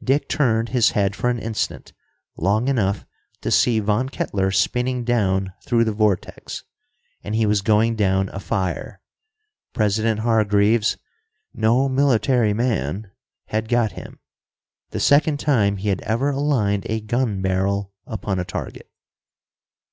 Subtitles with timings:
[0.00, 1.92] Dick turned his head for an instant,
[2.36, 3.04] long enough
[3.40, 6.62] to see Von Kettler spinning down through the vortex.
[7.24, 9.00] And he was going down afire.
[9.72, 10.98] President Hargreaves,
[11.52, 13.10] "no military man,"
[13.46, 14.20] had got him,
[14.90, 18.88] the second time he had ever aligned a gun barrel upon a target.